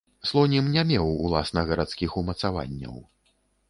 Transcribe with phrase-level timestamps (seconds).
[0.29, 2.95] Слонім не меў уласна гарадскіх умацаванняў.